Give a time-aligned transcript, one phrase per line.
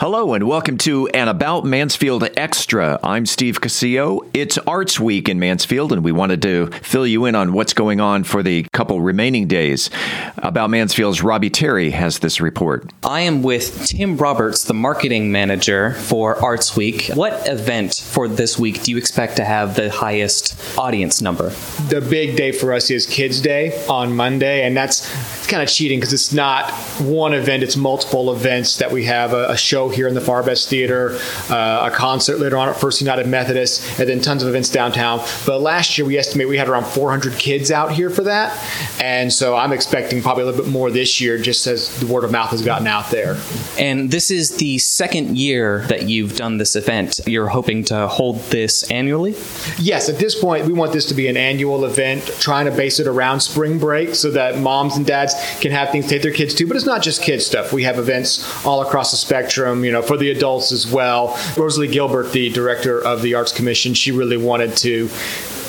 [0.00, 3.00] Hello and welcome to an About Mansfield Extra.
[3.02, 4.24] I'm Steve Casillo.
[4.32, 8.00] It's Arts Week in Mansfield, and we wanted to fill you in on what's going
[8.00, 9.90] on for the couple remaining days.
[10.36, 12.88] About Mansfield's Robbie Terry has this report.
[13.02, 17.10] I am with Tim Roberts, the marketing manager for Arts Week.
[17.14, 21.48] What event for this week do you expect to have the highest audience number?
[21.88, 25.98] The big day for us is Kids Day on Monday, and that's kind of cheating
[25.98, 26.70] because it's not
[27.00, 30.42] one event, it's multiple events that we have a, a show here in the Farr
[30.42, 31.18] Best Theater,
[31.50, 35.24] uh, a concert later on at First United Methodist, and then tons of events downtown.
[35.46, 38.52] But last year, we estimate we had around 400 kids out here for that.
[39.00, 42.24] And so I'm expecting probably a little bit more this year just as the word
[42.24, 43.36] of mouth has gotten out there.
[43.78, 47.20] And this is the second year that you've done this event.
[47.26, 49.34] You're hoping to hold this annually?
[49.78, 52.98] Yes, at this point, we want this to be an annual event, trying to base
[52.98, 56.32] it around spring break so that moms and dads can have things to take their
[56.32, 56.66] kids to.
[56.66, 57.72] But it's not just kids stuff.
[57.72, 61.38] We have events all across the spectrum you know, for the adults as well.
[61.56, 65.08] Rosalie Gilbert, the director of the Arts Commission, she really wanted to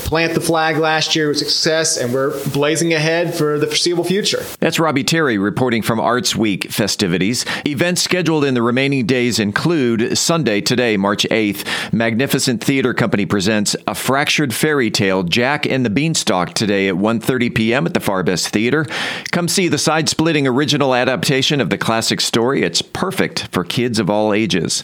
[0.10, 4.44] plant the flag last year was success, and we're blazing ahead for the foreseeable future.
[4.60, 7.46] That's Robbie Terry reporting from Arts Week festivities.
[7.64, 13.76] Events scheduled in the remaining days include Sunday, today, March 8th, Magnificent Theater Company presents
[13.86, 17.86] A Fractured Fairy Tale, Jack and the Beanstalk, today at 1.30 p.m.
[17.86, 18.88] at the Farr Best Theater.
[19.32, 22.64] Come see the side-splitting original adaptation of the classic story.
[22.64, 24.82] It's perfect for kids of all ages.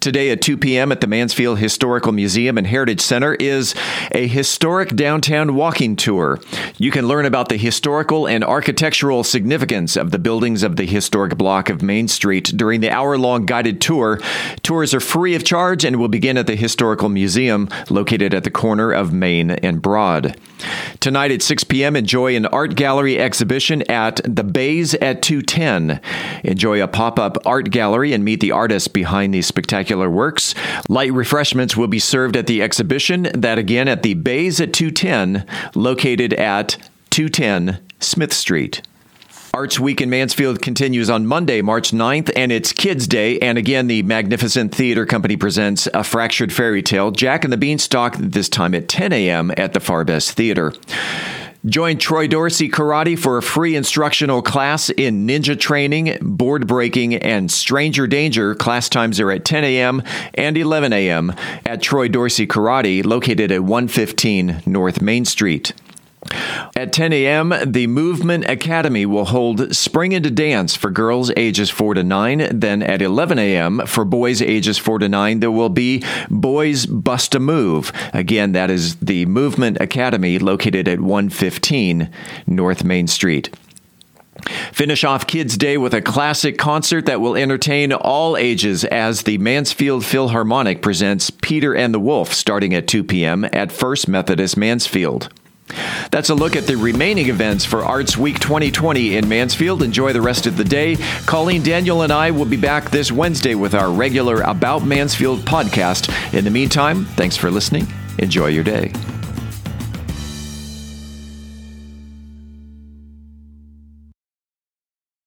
[0.00, 0.92] Today at 2 p.m.
[0.92, 3.74] at the Mansfield Historical Museum and Heritage Center is
[4.12, 6.38] a historic downtown walking tour.
[6.78, 11.36] You can learn about the historical and architectural significance of the buildings of the historic
[11.36, 14.20] block of Main Street during the hour long guided tour.
[14.62, 18.50] Tours are free of charge and will begin at the Historical Museum located at the
[18.50, 20.36] corner of Main and Broad.
[21.00, 26.00] Tonight at 6 p.m., enjoy an art gallery exhibition at the Bays at 210.
[26.44, 30.54] Enjoy a pop up art gallery and meet the artists behind these spectacular works.
[30.88, 35.46] Light refreshments will be served at the exhibition, that again at the Bays at 210,
[35.74, 36.76] located at
[37.10, 38.82] 210 Smith Street.
[39.54, 43.38] Arts Week in Mansfield continues on Monday, March 9th, and it's Kids Day.
[43.38, 48.16] And again, the Magnificent Theater Company presents A Fractured Fairy Tale, Jack and the Beanstalk,
[48.18, 49.50] this time at 10 a.m.
[49.56, 50.72] at the Farr Best Theater.
[51.66, 57.50] Join Troy Dorsey Karate for a free instructional class in ninja training, board breaking, and
[57.50, 58.54] stranger danger.
[58.54, 60.02] Class times are at 10 a.m.
[60.34, 61.34] and 11 a.m.
[61.66, 65.72] at Troy Dorsey Karate, located at 115 North Main Street.
[66.78, 71.94] At 10 a.m., the Movement Academy will hold Spring into Dance for girls ages 4
[71.94, 72.60] to 9.
[72.60, 77.34] Then at 11 a.m., for boys ages 4 to 9, there will be Boys Bust
[77.34, 77.92] a Move.
[78.14, 82.12] Again, that is the Movement Academy located at 115
[82.46, 83.50] North Main Street.
[84.70, 89.38] Finish off Kids Day with a classic concert that will entertain all ages as the
[89.38, 93.44] Mansfield Philharmonic presents Peter and the Wolf starting at 2 p.m.
[93.52, 95.28] at First Methodist Mansfield.
[96.10, 99.82] That's a look at the remaining events for Arts Week 2020 in Mansfield.
[99.82, 100.96] Enjoy the rest of the day.
[101.26, 106.08] Colleen Daniel and I will be back this Wednesday with our regular About Mansfield podcast.
[106.36, 107.86] In the meantime, thanks for listening.
[108.18, 108.92] Enjoy your day.